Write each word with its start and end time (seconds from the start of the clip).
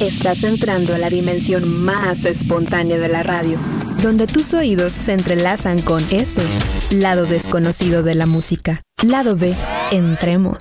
Estás 0.00 0.44
entrando 0.44 0.94
a 0.94 0.98
la 0.98 1.10
dimensión 1.10 1.68
más 1.68 2.24
espontánea 2.24 2.96
de 2.96 3.08
la 3.08 3.22
radio, 3.22 3.58
donde 4.02 4.26
tus 4.26 4.54
oídos 4.54 4.94
se 4.94 5.12
entrelazan 5.12 5.82
con 5.82 6.02
ese 6.10 6.40
lado 6.90 7.26
desconocido 7.26 8.02
de 8.02 8.14
la 8.14 8.24
música. 8.24 8.80
Lado 9.02 9.36
B, 9.36 9.54
entremos. 9.90 10.56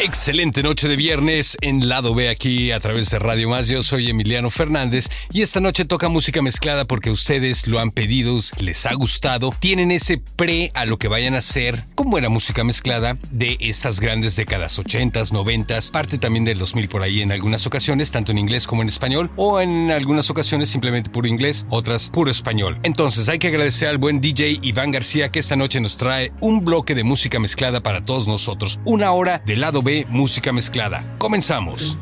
Excelente 0.00 0.64
noche 0.64 0.88
de 0.88 0.96
viernes 0.96 1.56
en 1.60 1.88
Lado 1.88 2.14
B 2.14 2.28
aquí 2.28 2.72
a 2.72 2.80
través 2.80 3.10
de 3.10 3.20
Radio 3.20 3.48
Más. 3.48 3.68
Yo 3.68 3.82
soy 3.84 4.10
Emiliano 4.10 4.50
Fernández 4.50 5.08
y 5.32 5.42
esta 5.42 5.60
noche 5.60 5.84
toca 5.84 6.08
música 6.08 6.42
mezclada 6.42 6.84
porque 6.84 7.10
ustedes 7.10 7.68
lo 7.68 7.78
han 7.78 7.92
pedido, 7.92 8.38
les 8.58 8.86
ha 8.86 8.94
gustado, 8.94 9.54
tienen 9.60 9.92
ese 9.92 10.18
pre 10.18 10.72
a 10.74 10.84
lo 10.84 10.98
que 10.98 11.06
vayan 11.06 11.34
a 11.34 11.38
hacer 11.38 11.84
con 11.94 12.10
buena 12.10 12.28
música 12.28 12.64
mezclada 12.64 13.16
de 13.30 13.56
estas 13.60 14.00
grandes 14.00 14.34
décadas 14.34 14.78
80s, 14.78 15.30
90s, 15.30 15.92
parte 15.92 16.18
también 16.18 16.44
del 16.44 16.58
2000 16.58 16.88
por 16.88 17.02
ahí 17.02 17.22
en 17.22 17.30
algunas 17.30 17.66
ocasiones, 17.66 18.10
tanto 18.10 18.32
en 18.32 18.38
inglés 18.38 18.66
como 18.66 18.82
en 18.82 18.88
español 18.88 19.30
o 19.36 19.60
en 19.60 19.92
algunas 19.92 20.28
ocasiones 20.28 20.70
simplemente 20.70 21.08
puro 21.08 21.28
inglés, 21.28 21.66
otras 21.70 22.10
puro 22.10 22.32
español. 22.32 22.80
Entonces 22.82 23.28
hay 23.28 23.38
que 23.38 23.48
agradecer 23.48 23.88
al 23.88 23.98
buen 23.98 24.20
DJ 24.20 24.58
Iván 24.60 24.90
García 24.90 25.30
que 25.30 25.38
esta 25.38 25.54
noche 25.54 25.80
nos 25.80 25.96
trae 25.98 26.32
un 26.40 26.64
bloque 26.64 26.96
de 26.96 27.04
música 27.04 27.38
mezclada 27.38 27.80
para 27.80 28.04
todos 28.04 28.26
nosotros, 28.26 28.80
una 28.84 29.12
hora 29.12 29.40
de 29.46 29.56
Lado 29.56 29.83
B 29.84 30.06
Música 30.08 30.50
Mezclada. 30.50 31.04
Comenzamos. 31.18 31.98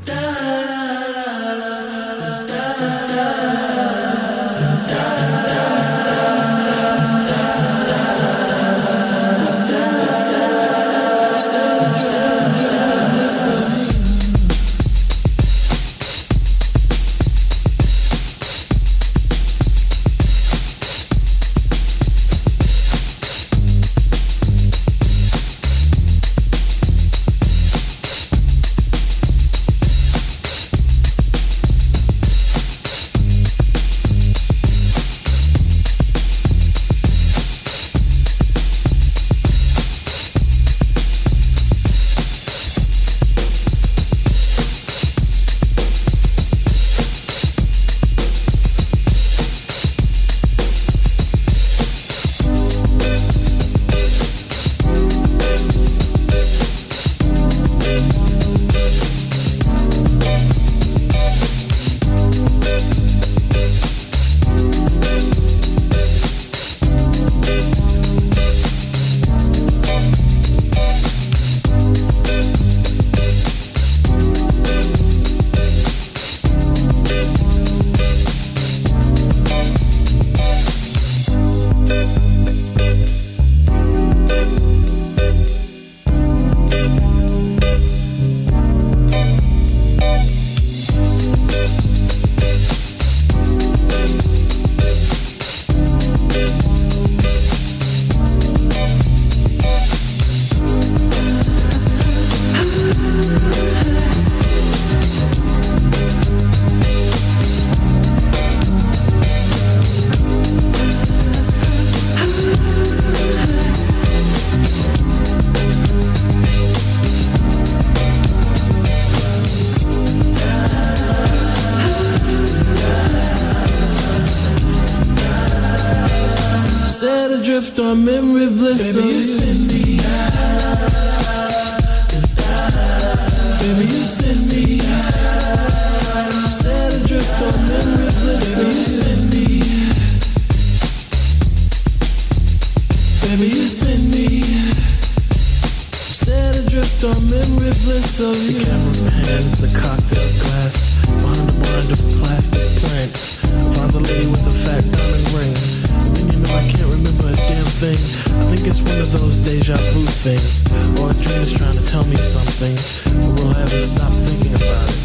is, 160.43 160.67
or 160.99 161.11
a 161.11 161.17
dream 161.23 161.41
is 161.43 161.55
trying 161.55 161.79
to 161.79 161.85
tell 161.87 162.05
me 162.11 162.19
something. 162.19 162.75
But 163.23 163.31
will 163.39 163.55
heaven 163.55 163.83
stop 163.83 164.11
thinking 164.11 164.55
about 164.59 164.87
it? 164.91 164.99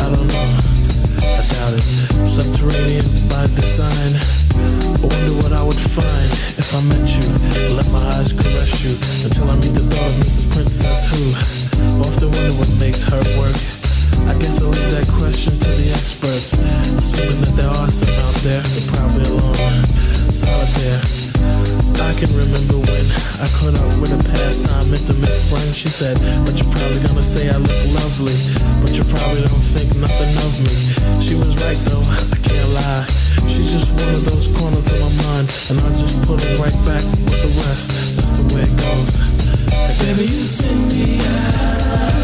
I 0.00 0.06
don't 0.08 0.28
know. 0.28 0.46
I 1.20 1.42
doubt 1.52 1.72
it. 1.76 1.86
Subterranean 2.24 3.04
by 3.28 3.44
design. 3.52 4.12
I 4.56 5.04
wonder 5.04 5.34
what 5.44 5.52
I 5.52 5.62
would 5.62 5.76
find 5.76 6.30
if 6.56 6.68
I 6.72 6.80
met 6.88 7.04
you. 7.04 7.24
Let 7.76 7.88
my 7.92 8.04
eyes 8.16 8.32
caress 8.32 8.80
you 8.80 8.96
until 9.28 9.52
I 9.52 9.56
meet 9.60 9.76
the 9.76 9.84
thought 9.84 10.08
of 10.08 10.16
Mrs. 10.24 10.46
Princess 10.54 11.12
who 11.12 11.22
often 12.00 12.30
wonder 12.32 12.54
what 12.56 12.70
makes 12.80 13.04
her 13.04 13.22
work. 13.36 13.58
I 14.30 14.34
guess 14.40 14.62
I'll 14.62 14.72
leave 14.72 14.92
that 14.96 15.08
question 15.20 15.52
to 15.52 15.70
the 15.76 15.88
experts, 15.92 16.56
assuming 16.96 17.40
that 17.44 17.54
there 17.56 17.68
are 17.68 17.90
some 17.90 18.08
out 18.24 18.38
there, 18.40 18.62
They're 18.62 18.88
probably 18.96 19.24
alone 19.28 20.23
solitaire. 20.34 20.98
I 22.02 22.10
can 22.18 22.26
remember 22.34 22.82
when 22.82 23.06
I 23.38 23.46
caught 23.54 23.78
up 23.78 23.94
with 24.02 24.10
a 24.10 24.20
pastime 24.34 24.90
intimate 24.90 25.30
friend. 25.48 25.70
She 25.70 25.86
said, 25.86 26.18
But 26.42 26.58
you're 26.58 26.70
probably 26.74 26.98
gonna 27.06 27.22
say 27.22 27.46
I 27.48 27.56
look 27.62 27.82
lovely, 28.02 28.34
but 28.82 28.90
you 28.98 29.06
probably 29.06 29.46
don't 29.46 29.62
think 29.62 29.94
nothing 30.02 30.32
of 30.42 30.52
me. 30.58 30.74
She 31.22 31.38
was 31.38 31.54
right 31.62 31.78
though, 31.86 32.02
I 32.02 32.36
can't 32.42 32.70
lie. 32.74 33.06
She's 33.46 33.70
just 33.70 33.94
one 33.94 34.10
of 34.18 34.24
those 34.26 34.50
corners 34.58 34.82
of 34.82 34.98
my 34.98 35.12
mind, 35.22 35.46
and 35.70 35.78
I 35.86 35.88
just 35.94 36.26
put 36.26 36.42
it 36.42 36.58
right 36.58 36.78
back 36.82 37.04
with 37.22 37.38
the 37.38 37.50
rest. 37.70 38.18
That's 38.18 38.34
the 38.34 38.44
way 38.50 38.66
it 38.66 38.74
goes. 38.74 39.14
Baby, 40.02 40.26
you 40.26 40.42
send 40.42 40.82
me 40.90 41.22
out. 41.22 42.23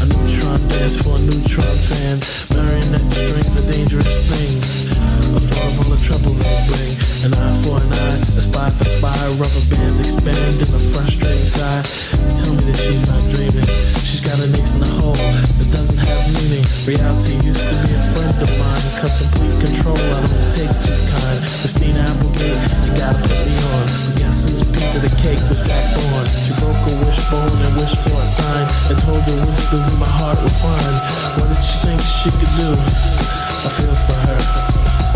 A 0.00 0.06
neutron 0.08 0.60
dance 0.72 0.96
for 0.96 1.12
a 1.12 1.20
neutron 1.20 1.76
fan. 1.76 2.16
Marionette 2.56 3.12
strings 3.12 3.52
are 3.60 3.66
dangerous 3.68 4.08
things. 4.32 4.88
A 5.36 5.40
thought 5.40 5.68
of 5.68 5.76
all 5.76 5.90
the 5.92 6.00
trouble 6.00 6.32
they 6.40 6.56
bring. 6.72 6.92
An 7.28 7.36
eye 7.36 7.52
for 7.60 7.76
an 7.76 7.92
eye, 7.92 8.16
a 8.32 8.40
spy 8.40 8.72
for 8.72 8.88
spy. 8.88 9.12
Rubber 9.36 9.64
bands 9.68 10.00
expand 10.00 10.56
in 10.56 10.72
a 10.72 10.80
frustrating 10.80 11.48
sigh. 11.52 11.84
Tell 12.32 12.56
me 12.56 12.64
that 12.64 12.80
she's 12.80 13.04
not 13.12 13.20
dreaming. 13.28 13.68
She's 14.00 14.24
got 14.24 14.40
a 14.40 14.48
ace 14.56 14.72
in 14.72 14.88
a 14.88 14.92
hole 15.04 15.12
that 15.12 15.68
doesn't 15.68 16.00
have 16.00 16.22
meaning. 16.40 16.64
Reality 16.88 17.36
used 17.44 17.60
to 17.68 17.76
be 17.84 17.92
a 17.92 18.02
friend 18.16 18.40
of 18.40 18.50
mine. 18.56 18.84
cut 19.04 19.12
complete 19.12 19.52
control 19.60 20.00
I 20.00 20.18
don't 20.24 20.48
take 20.56 20.74
too 20.80 20.96
kind. 21.12 21.38
Christina 21.44 22.08
Applegate, 22.08 22.56
you 22.88 22.92
gotta 22.96 23.20
put 23.20 23.36
me 23.44 23.54
on. 23.68 23.84
Guess 24.16 24.48
whose 24.48 24.64
piece 24.72 24.96
of 24.96 25.04
the 25.04 25.12
cake 25.20 25.44
was 25.52 25.60
Jack 25.60 25.84
Bourne? 25.92 26.24
She 26.24 26.56
broke 26.56 26.88
a 26.88 26.92
wishbone 27.04 27.60
and 27.68 27.72
wished 27.76 28.00
for 28.00 28.16
a 28.16 28.24
sign. 28.24 28.64
And 28.90 28.98
told 29.04 29.22
the 29.28 29.36
whispers 29.44 29.86
and 29.90 29.98
my 29.98 30.06
heart 30.06 30.38
will 30.38 30.50
What 30.50 31.48
did 31.50 31.62
she 31.62 31.76
think 31.82 32.00
she 32.00 32.30
could 32.30 32.52
do? 32.54 32.70
I 32.70 33.68
feel 33.74 33.94
for 33.94 34.18
her, 34.30 34.40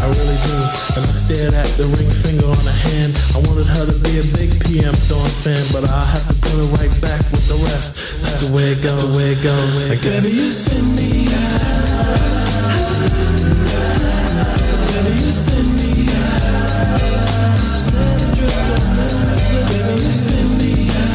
I 0.02 0.06
really 0.10 0.38
do. 0.44 0.56
And 0.98 1.02
I 1.06 1.14
stared 1.14 1.54
at 1.54 1.68
the 1.78 1.86
ring 1.94 2.10
finger 2.10 2.50
on 2.50 2.58
her 2.58 2.78
hand. 2.90 3.14
I 3.34 3.38
wanted 3.46 3.66
her 3.70 3.86
to 3.86 3.96
be 4.02 4.18
a 4.18 4.26
big 4.34 4.50
PM 4.66 4.94
Dawn 5.08 5.30
fan 5.30 5.60
But 5.72 5.88
I 5.88 6.02
have 6.04 6.26
to 6.28 6.34
put 6.42 6.54
her 6.58 6.68
right 6.76 6.92
back 7.00 7.22
with 7.30 7.46
the 7.48 7.58
rest. 7.70 7.96
That's 8.20 8.36
the 8.42 8.50
way 8.54 8.72
it 8.74 8.82
goes, 8.82 8.96
That's 8.96 9.08
the 9.08 9.16
way 9.16 9.32
it 9.32 9.42
goes. 9.42 9.90
I 9.90 9.96
guess. 9.96 10.22
Baby, 10.22 10.34
you 10.34 10.50
send 10.50 10.88
me 10.98 11.28
out. 11.30 12.34
Baby, 14.92 15.14
you 15.14 15.32
send 15.34 15.68
me 15.78 16.08
out. 16.14 17.14
Baby, 19.70 19.94
you 19.94 20.12
send 20.14 20.50
me 20.58 20.72
out. 20.90 21.14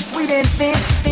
sweet 0.00 0.30
and 0.30 0.46
thin. 0.46 1.09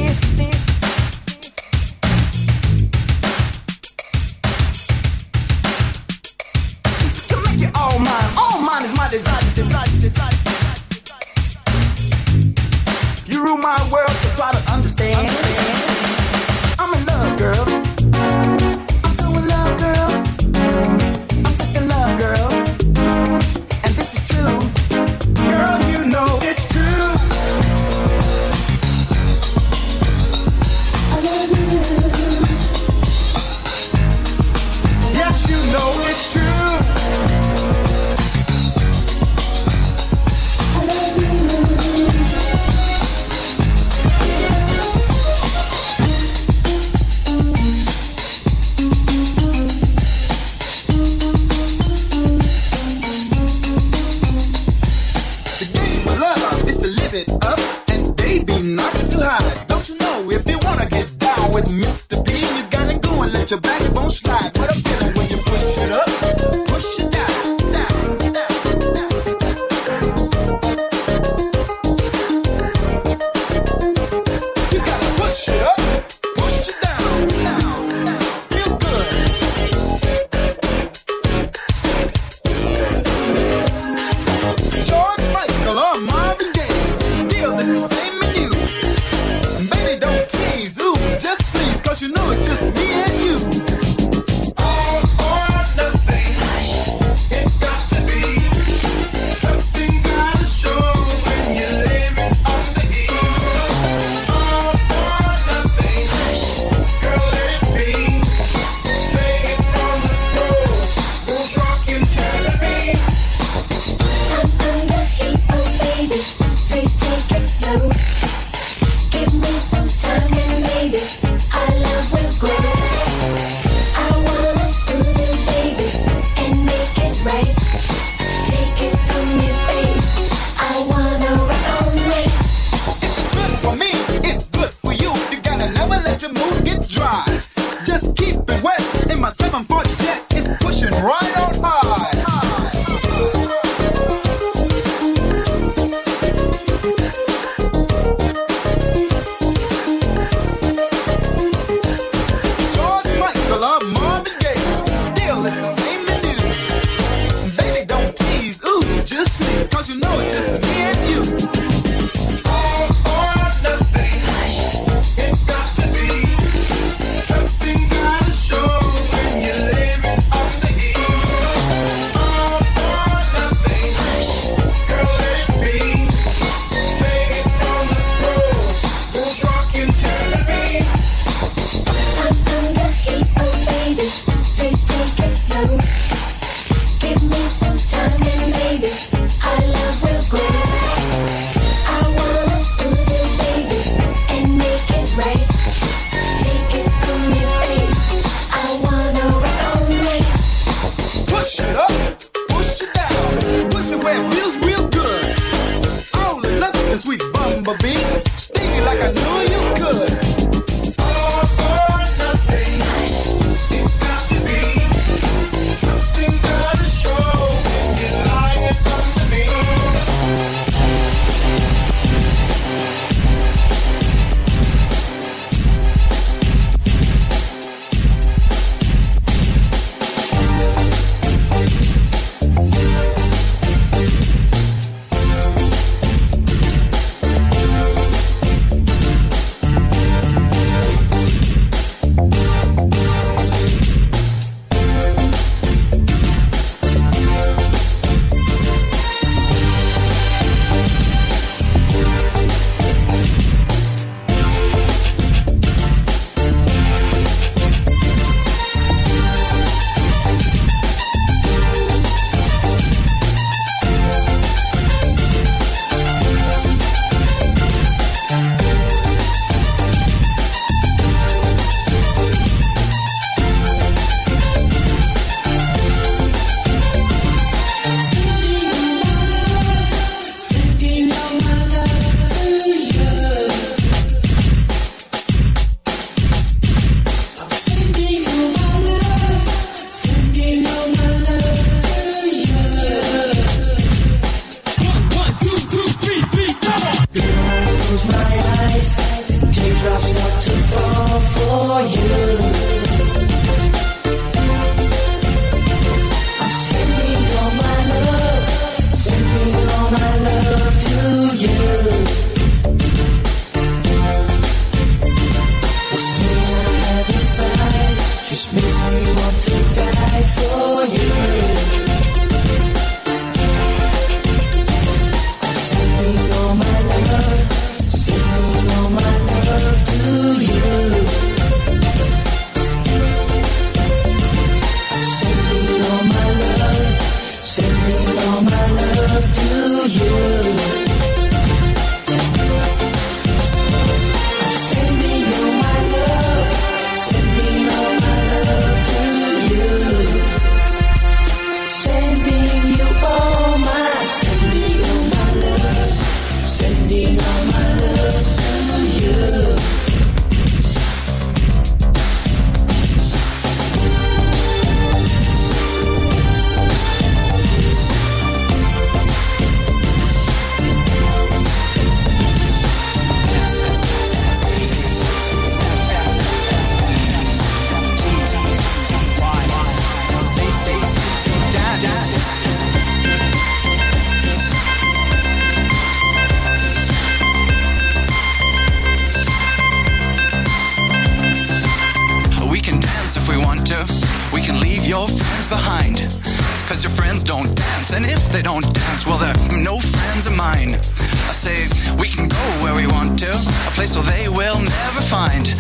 Place 403.79 403.95
where 403.95 404.07
they 404.07 404.29
will 404.29 404.59
never 404.59 405.01
find. 405.01 405.55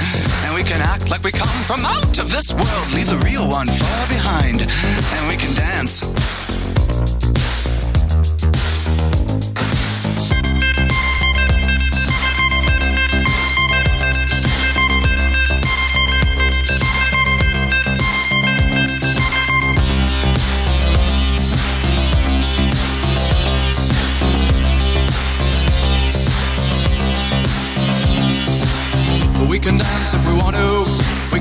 And 0.44 0.52
we 0.52 0.64
can 0.64 0.80
act 0.82 1.08
like 1.08 1.22
we 1.22 1.30
come 1.30 1.46
from 1.68 1.86
out 1.86 2.18
of 2.18 2.32
this 2.32 2.52
world, 2.52 2.92
leave 2.92 3.08
the 3.08 3.18
real 3.18 3.48
one 3.48 3.68
far 3.68 4.08
behind. 4.08 4.62
And 4.62 5.28
we 5.28 5.36
can 5.36 5.54
dance. 5.54 6.37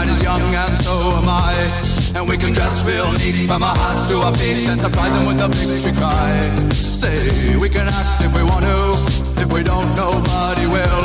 Night 0.00 0.16
is 0.16 0.24
young 0.24 0.40
and 0.40 0.76
so 0.80 0.96
am 1.20 1.28
I. 1.28 1.52
And 2.16 2.24
we 2.24 2.40
can 2.40 2.56
dress 2.56 2.88
real 2.88 3.04
neat 3.20 3.44
from 3.44 3.60
our 3.60 3.76
hearts 3.76 4.08
to 4.08 4.16
our 4.24 4.32
feet 4.32 4.64
and 4.72 4.80
surprise 4.80 5.12
them 5.12 5.28
with 5.28 5.44
a 5.44 5.48
victory 5.52 5.92
cry. 5.92 6.32
Say 6.72 7.12
we 7.60 7.68
can 7.68 7.84
act 7.84 8.24
if 8.24 8.32
we 8.32 8.40
want 8.40 8.64
to. 8.64 8.80
If 9.44 9.52
we 9.52 9.60
don't, 9.60 9.84
nobody 10.00 10.64
will. 10.72 11.04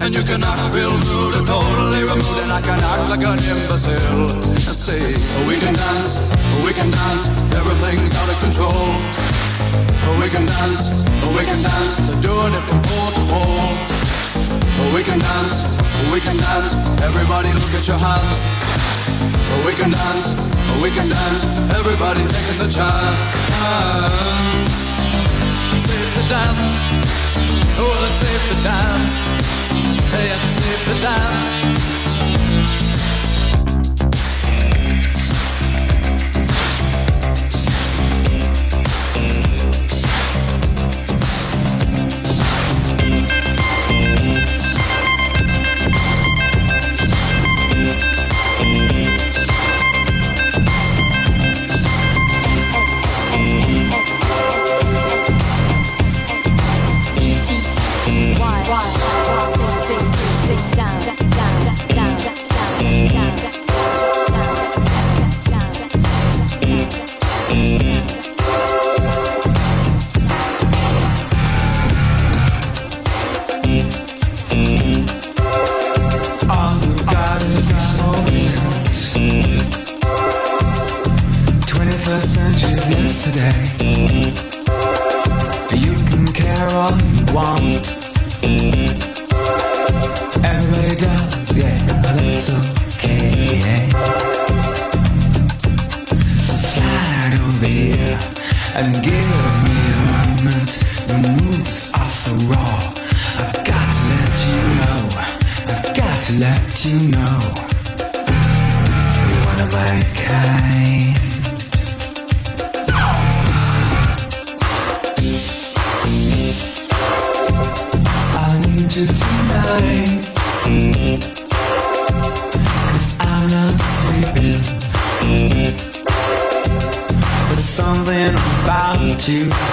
And 0.00 0.16
you 0.16 0.24
can 0.24 0.40
act 0.40 0.72
real 0.72 0.88
rude 0.88 1.36
or 1.36 1.44
totally 1.44 2.00
removed, 2.00 2.40
and 2.40 2.48
I 2.48 2.64
can 2.64 2.80
act 2.80 3.12
like 3.12 3.24
an 3.28 3.36
imbecile. 3.44 4.32
Say 4.56 5.04
we 5.44 5.60
can 5.60 5.76
dance, 5.76 6.32
we 6.64 6.72
can 6.72 6.88
dance. 6.88 7.44
Everything's 7.60 8.16
out 8.16 8.24
of 8.32 8.40
control. 8.40 8.88
We 10.16 10.32
can 10.32 10.48
dance, 10.48 11.04
we 11.36 11.44
can 11.44 11.60
dance. 11.60 11.92
They're 12.08 12.24
doing 12.24 12.56
it 12.56 12.64
from 12.64 12.80
pole 12.88 13.12
to 13.20 13.22
pole. 13.28 13.99
We 14.94 15.02
can 15.02 15.18
dance, 15.18 15.76
we 16.12 16.20
can 16.20 16.36
dance. 16.36 16.74
Everybody 17.02 17.52
look 17.52 17.74
at 17.74 17.86
your 17.86 17.98
hands. 17.98 18.40
We 19.66 19.72
can 19.74 19.90
dance, 19.90 20.48
we 20.82 20.90
can 20.90 21.08
dance. 21.08 21.44
Everybody's 21.78 22.26
taking 22.26 22.58
the 22.58 22.68
chance. 22.68 23.20
Safe 25.86 26.10
to 26.16 26.24
dance. 26.28 26.74
Oh, 27.78 28.06
it's 28.06 28.18
safe 28.24 28.44
to 28.50 28.56
dance. 28.64 29.16
Yes, 30.12 30.40
safe 30.58 30.82
to 30.88 30.96
dance. 31.02 31.59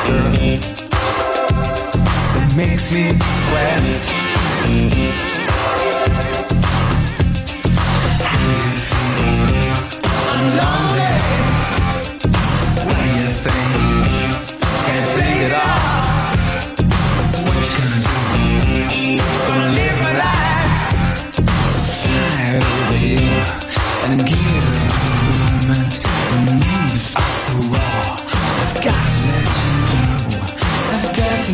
Girl, 0.08 0.32
makes 2.56 2.92
me 2.92 3.18
sweat. 3.20 4.18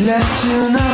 Let 0.05 0.43
you 0.45 0.71
know. 0.71 0.92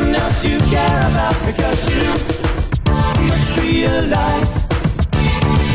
someone 0.00 0.14
else 0.14 0.44
you 0.44 0.58
care 0.58 1.00
about 1.10 1.36
because 1.46 1.88
you 1.90 2.12
realize 3.60 4.68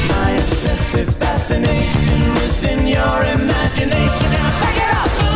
my 0.10 0.32
obsessive 0.32 1.16
fascination 1.16 2.38
is 2.38 2.64
in 2.64 2.88
your 2.88 3.24
imagination. 3.24 4.32
Now 4.32 4.60
back 4.60 4.78
it 4.78 5.30
up. 5.32 5.35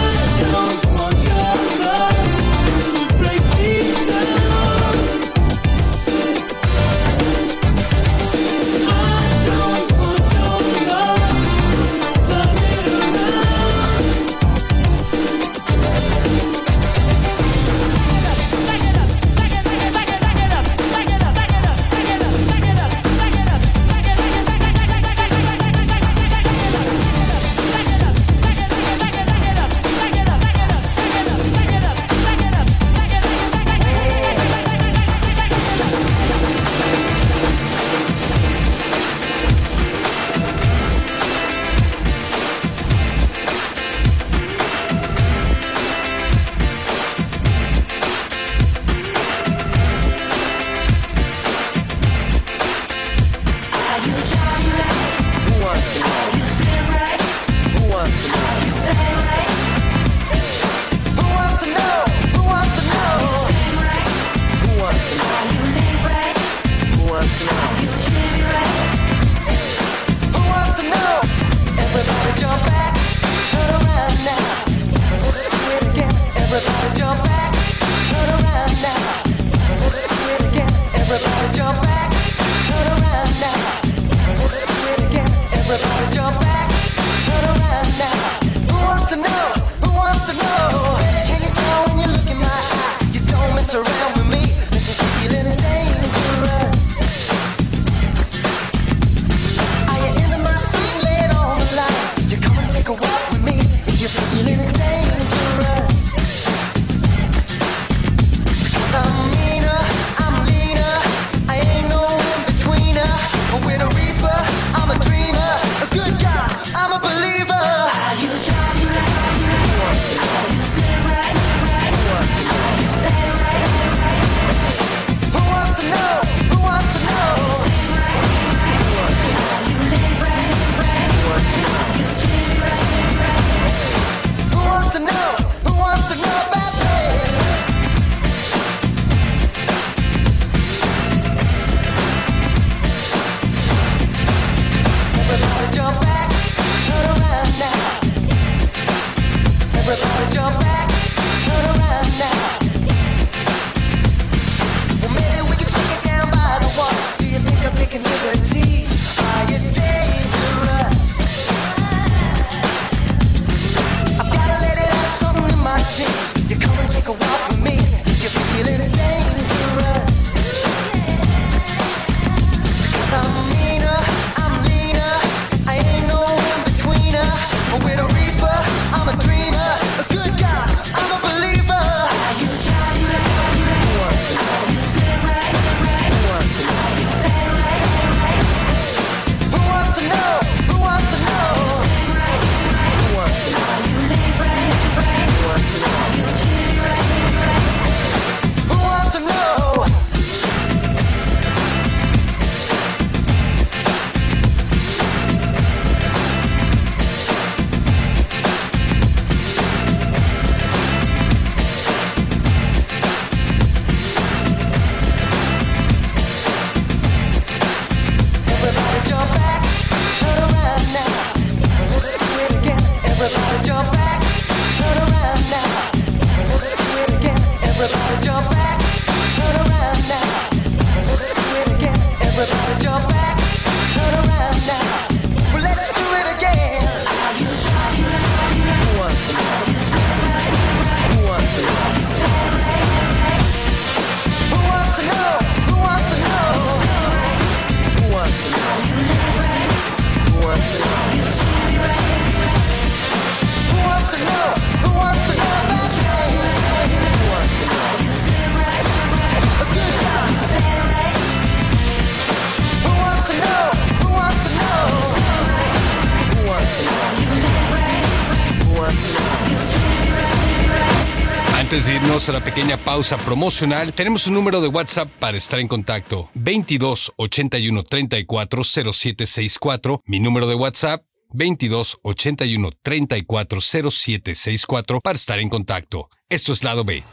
pequeña 272.49 272.77
pausa 272.77 273.15
promocional, 273.17 273.93
tenemos 273.93 274.25
un 274.25 274.33
número 274.33 274.59
de 274.59 274.69
WhatsApp 274.69 275.07
para 275.19 275.37
estar 275.37 275.59
en 275.59 275.67
contacto. 275.67 276.31
22 276.33 277.13
81 277.15 277.83
34 277.83 278.63
0764. 278.63 280.01
Mi 280.07 280.19
número 280.19 280.47
de 280.47 280.55
WhatsApp 280.55 281.03
22 281.31 281.99
81 282.01 282.71
34 282.81 283.61
0764 283.61 284.99
para 284.99 285.15
estar 285.15 285.37
en 285.37 285.49
contacto. 285.49 286.09
Esto 286.27 286.51
es 286.51 286.63
Lado 286.63 286.83
B. 286.83 287.03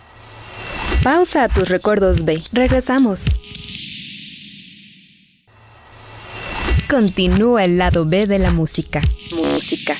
Pausa 1.02 1.44
a 1.44 1.48
tus 1.50 1.68
recuerdos 1.68 2.24
B. 2.24 2.42
Regresamos. 2.52 3.20
Continúa 6.88 7.64
el 7.64 7.76
lado 7.76 8.06
B 8.06 8.26
de 8.26 8.38
la 8.38 8.52
música. 8.52 9.02
Música. 9.34 9.98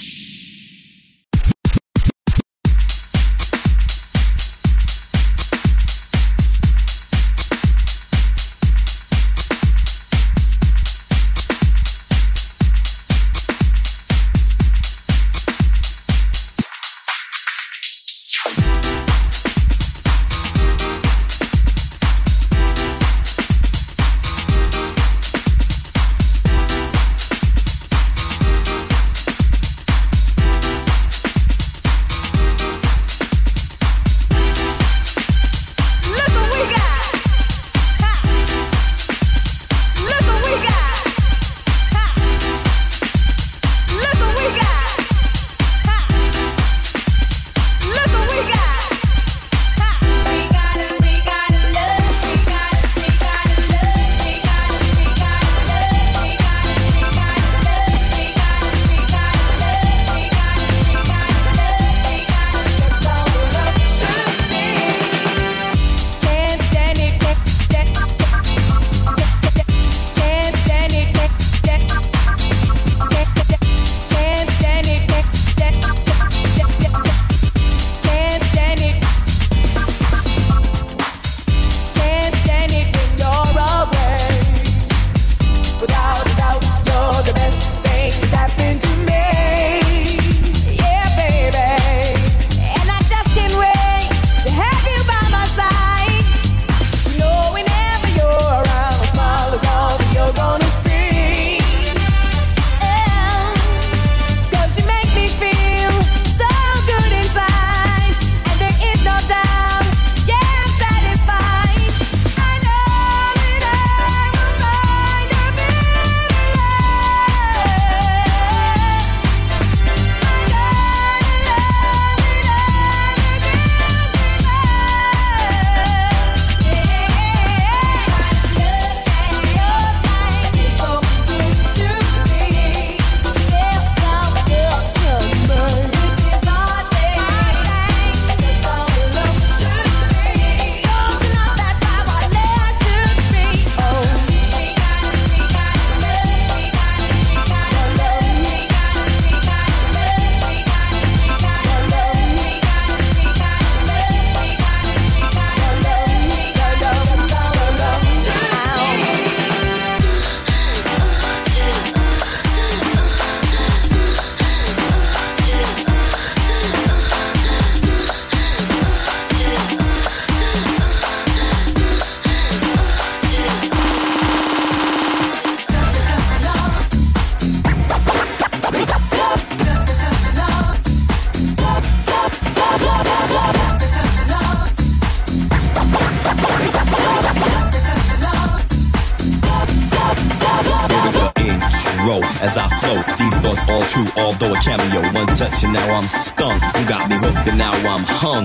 true, 193.96 194.22
although 194.22 194.52
a 194.52 194.61
cameo. 194.61 195.00
One 195.12 195.26
touch 195.26 195.64
and 195.64 195.72
now 195.72 195.88
I'm 195.94 196.09
stung. 196.09 196.59
You 196.78 196.88
got 196.88 197.09
me 197.09 197.16
hooked 197.16 197.48
and 197.48 197.59
now 197.59 197.72
I'm 197.72 198.04
hung. 198.04 198.44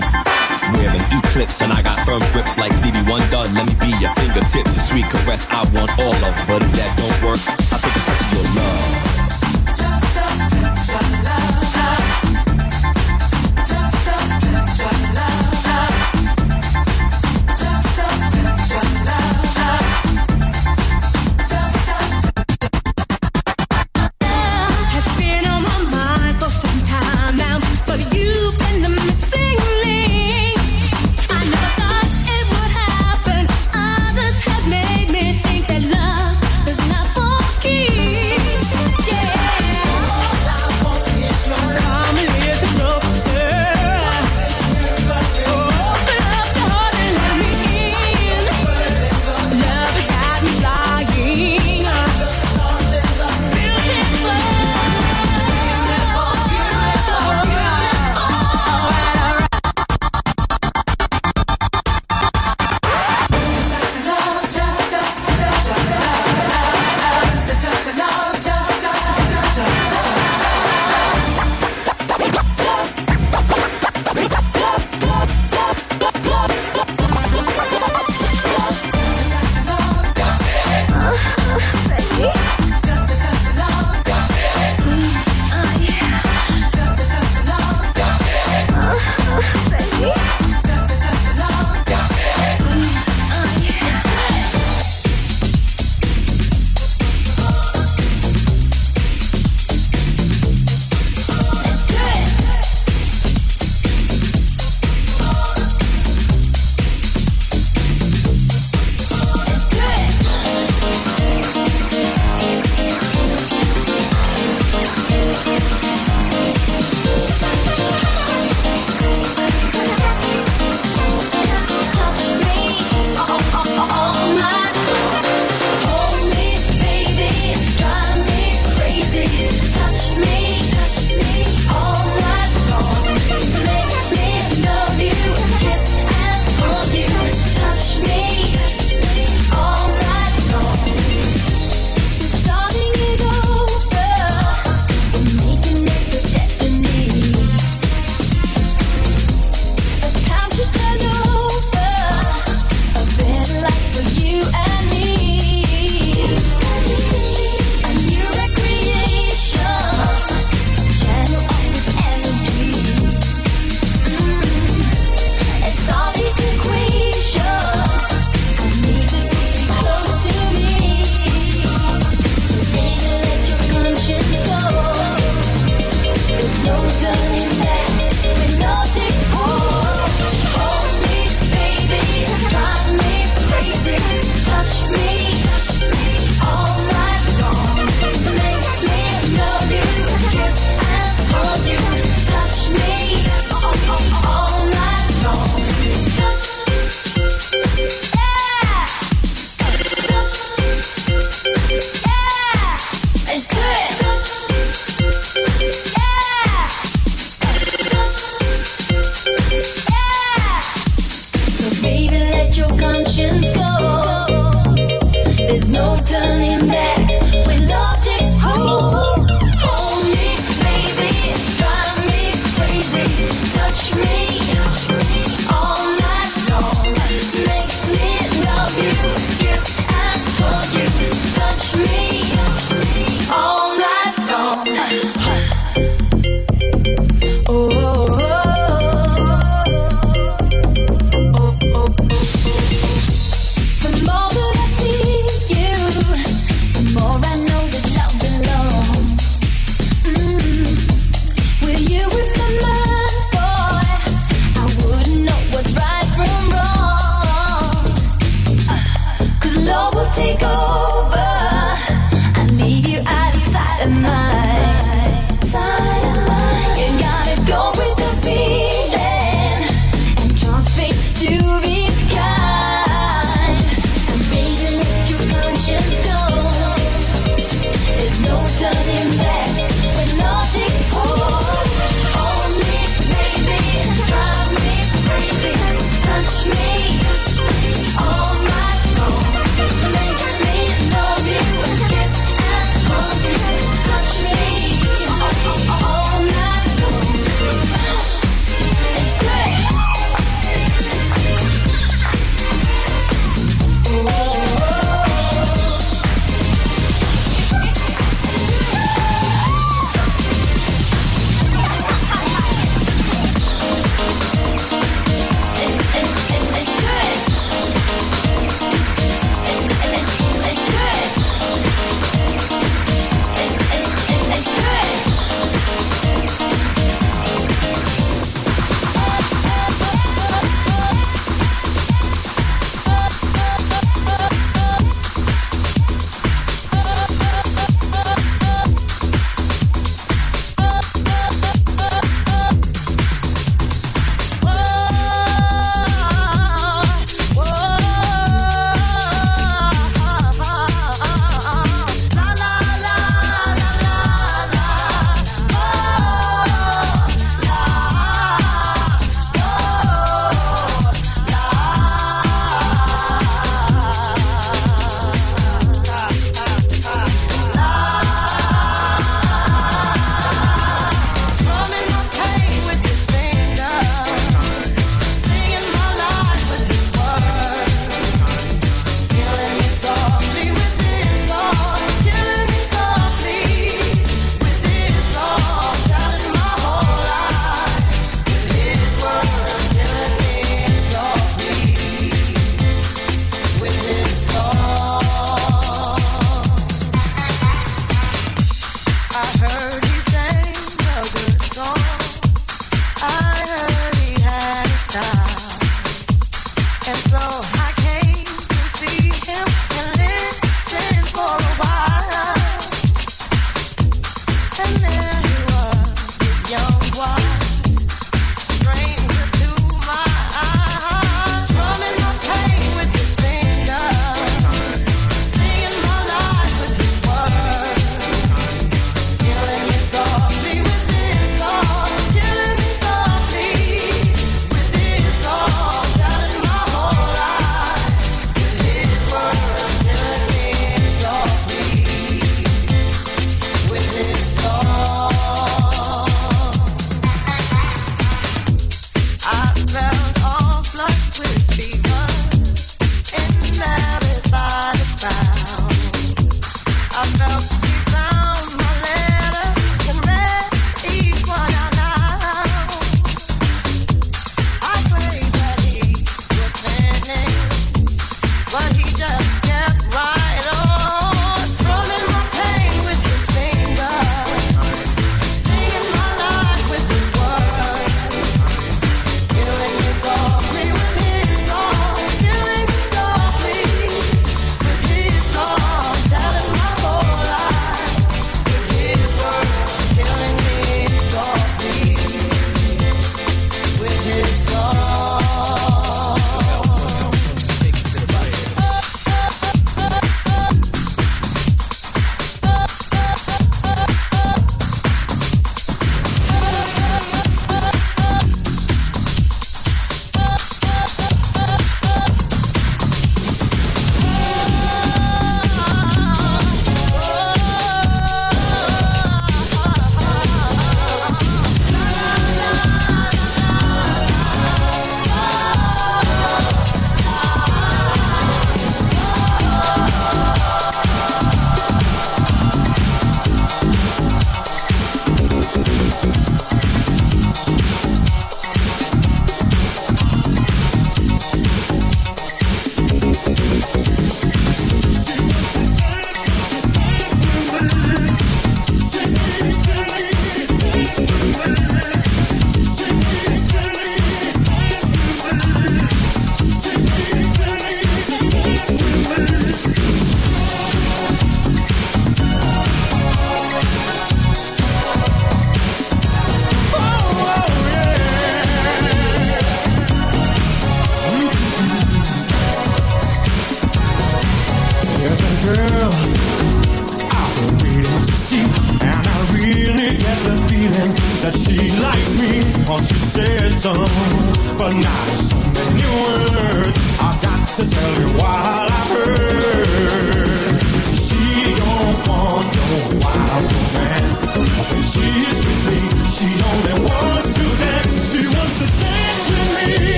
We're 0.72 0.88
an 0.88 1.02
eclipse 1.18 1.60
and 1.60 1.72
I 1.72 1.82
got 1.82 1.98
firm 2.06 2.22
grips 2.32 2.56
like 2.56 2.72
Stevie 2.72 3.02
Wonder. 3.08 3.44
Let 3.52 3.66
me 3.66 3.74
be 3.80 3.92
your 4.00 4.12
fingertips, 4.14 4.72
your 4.72 4.84
sweet 4.84 5.06
caress. 5.06 5.46
I 5.50 5.64
want 5.74 5.90
all 5.98 6.14
of, 6.14 6.34
but 6.48 6.62
if 6.62 6.72
that 6.72 6.92
don't 6.96 7.28
work, 7.28 7.40
I'll 7.72 7.78
take 7.78 7.96
a 7.96 8.00
touch 8.00 8.20
of 8.20 8.32
your 8.32 8.62
love. 8.62 9.11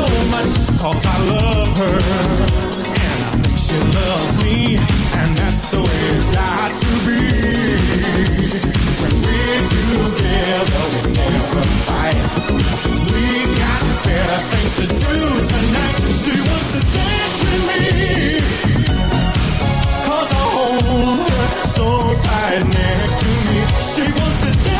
so 0.00 0.24
much 0.32 0.52
cause 0.80 1.04
I 1.04 1.16
love 1.28 1.68
her. 1.78 1.98
And 3.04 3.18
I 3.28 3.32
think 3.42 3.58
she 3.58 3.76
loves 3.76 4.32
me. 4.42 4.76
And 5.20 5.30
that's 5.36 5.70
the 5.72 5.80
way 5.84 6.02
it's 6.16 6.30
got 6.32 6.70
to 6.82 6.90
be. 7.04 7.20
When 9.00 9.14
we're 9.24 9.62
together, 9.76 10.84
we 10.92 11.00
never 11.20 11.62
fight. 11.86 12.18
We 13.12 13.24
got 13.60 13.82
better 14.06 14.40
things 14.50 14.74
to 14.80 14.86
do 14.88 15.16
tonight. 15.52 15.96
She 16.22 16.34
wants 16.48 16.70
to 16.74 16.80
dance 16.96 17.38
with 17.44 17.62
me. 17.68 17.84
Cause 20.06 20.30
I 20.32 20.44
hold 20.56 21.28
her 21.28 21.48
so 21.76 21.86
tight 22.24 22.62
next 22.64 23.16
to 23.20 23.28
me. 23.46 23.58
She 23.90 24.04
wants 24.18 24.40
to 24.44 24.64
dance. 24.64 24.79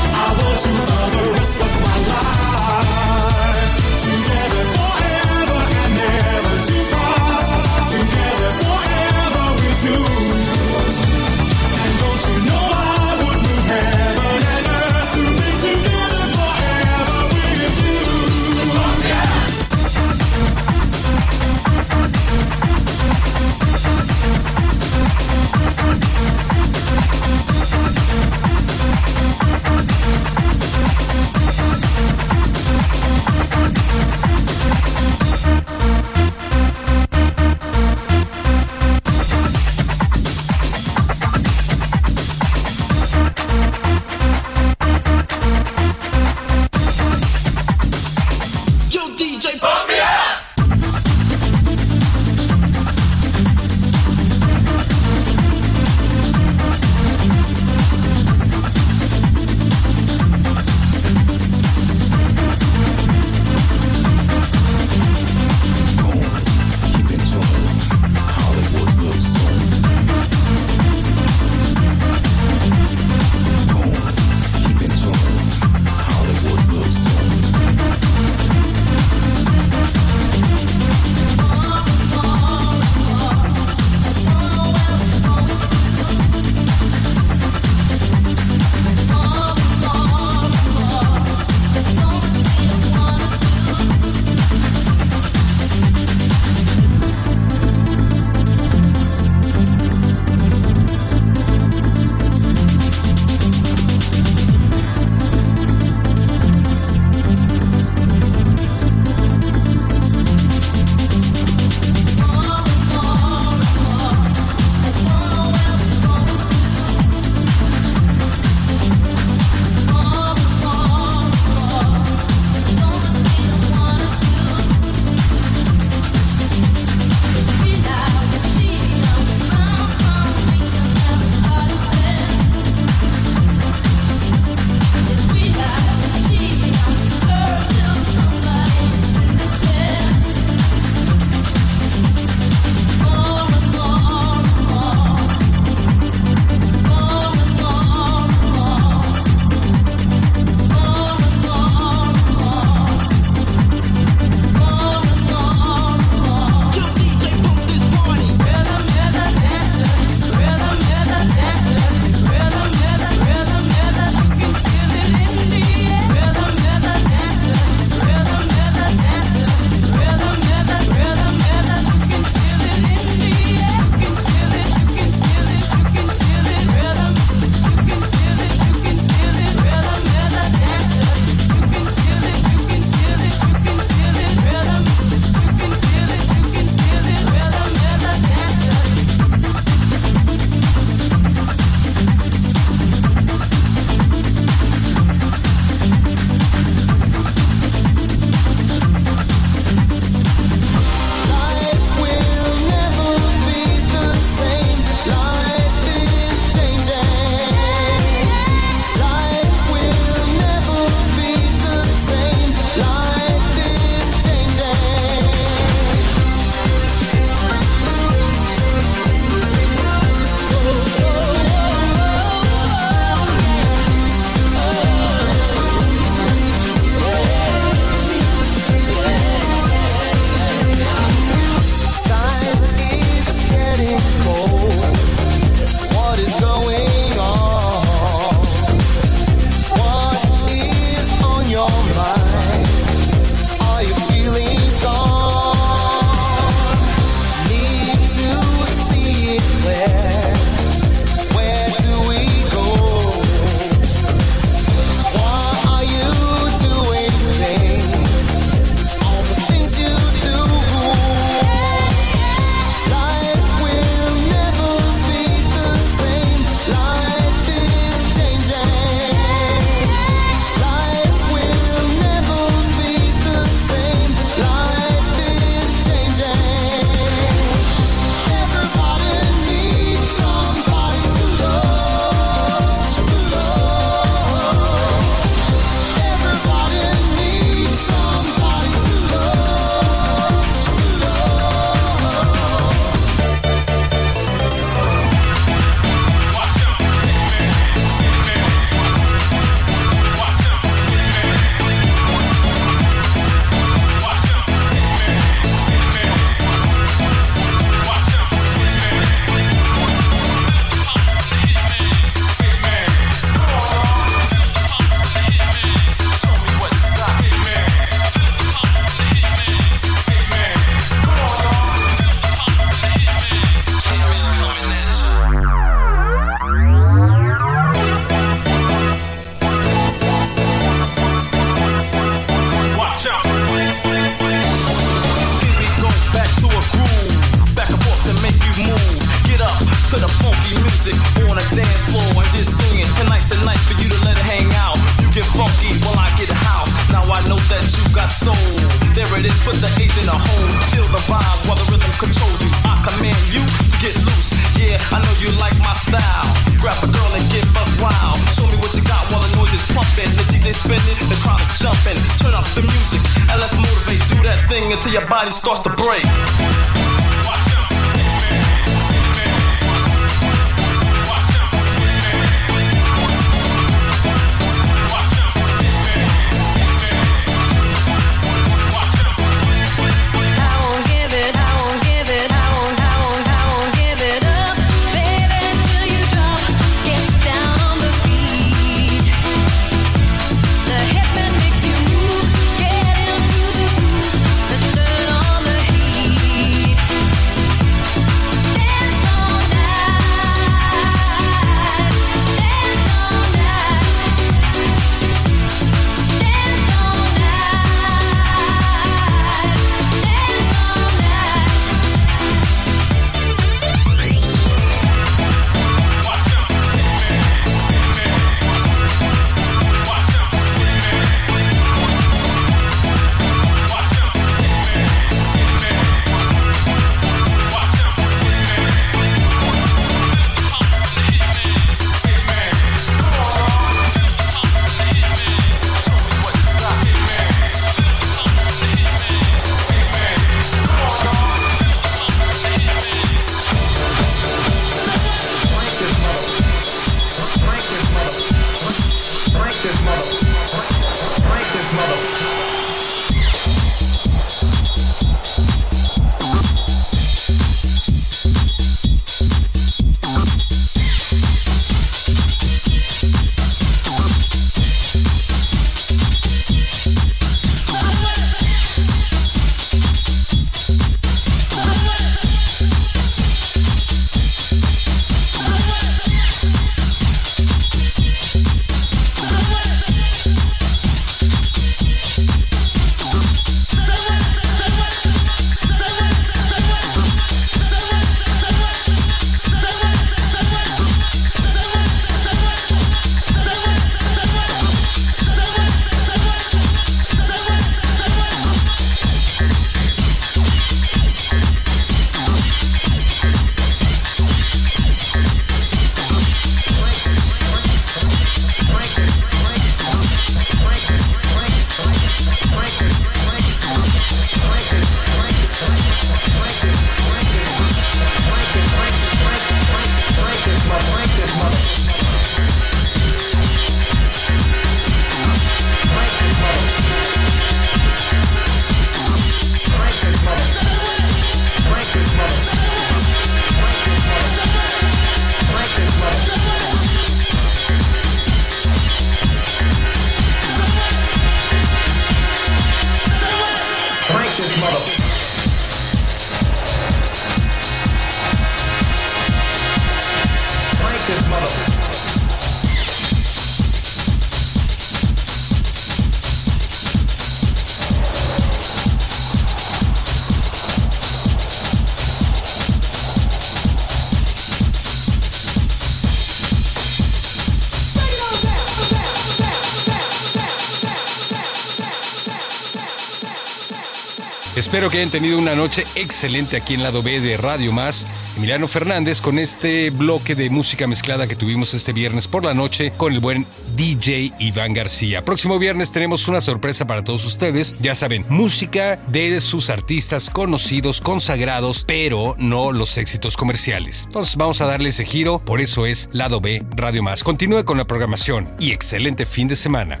Espero 574.70 574.88
que 574.88 574.98
hayan 574.98 575.10
tenido 575.10 575.36
una 575.36 575.56
noche 575.56 575.84
excelente 575.96 576.56
aquí 576.56 576.74
en 576.74 576.84
lado 576.84 577.02
B 577.02 577.18
de 577.18 577.36
Radio 577.36 577.72
Más. 577.72 578.06
Emiliano 578.36 578.68
Fernández 578.68 579.20
con 579.20 579.40
este 579.40 579.90
bloque 579.90 580.36
de 580.36 580.48
música 580.48 580.86
mezclada 580.86 581.26
que 581.26 581.34
tuvimos 581.34 581.74
este 581.74 581.92
viernes 581.92 582.28
por 582.28 582.44
la 582.44 582.54
noche 582.54 582.92
con 582.96 583.12
el 583.12 583.18
buen 583.18 583.48
DJ 583.74 584.32
Iván 584.38 584.72
García. 584.72 585.24
Próximo 585.24 585.58
viernes 585.58 585.90
tenemos 585.90 586.28
una 586.28 586.40
sorpresa 586.40 586.86
para 586.86 587.02
todos 587.02 587.26
ustedes. 587.26 587.74
Ya 587.80 587.96
saben, 587.96 588.24
música 588.28 588.94
de 589.08 589.40
sus 589.40 589.70
artistas 589.70 590.30
conocidos, 590.30 591.00
consagrados, 591.00 591.82
pero 591.84 592.36
no 592.38 592.70
los 592.70 592.96
éxitos 592.96 593.36
comerciales. 593.36 594.04
Entonces 594.06 594.36
vamos 594.36 594.60
a 594.60 594.66
darle 594.66 594.90
ese 594.90 595.04
giro, 595.04 595.40
por 595.40 595.60
eso 595.60 595.84
es 595.84 596.08
Lado 596.12 596.40
B 596.40 596.64
Radio 596.76 597.02
Más. 597.02 597.24
Continúe 597.24 597.64
con 597.64 597.76
la 597.76 597.88
programación 597.88 598.48
y 598.60 598.70
excelente 598.70 599.26
fin 599.26 599.48
de 599.48 599.56
semana. 599.56 600.00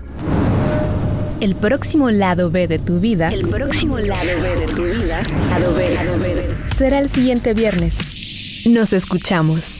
El 1.40 1.54
próximo 1.54 2.10
lado 2.10 2.50
B 2.50 2.68
de 2.68 2.78
tu 2.78 3.00
vida. 3.00 3.28
El 3.28 3.48
próximo 3.48 3.98
lado 3.98 4.26
B 4.42 4.66
de 4.66 4.66
tu 4.74 4.82
vida. 4.82 5.22
Lado 5.48 5.74
B, 5.74 5.94
lado 5.94 6.18
B. 6.18 6.46
Será 6.76 6.98
el 6.98 7.08
siguiente 7.08 7.54
viernes. 7.54 8.66
Nos 8.66 8.92
escuchamos. 8.92 9.79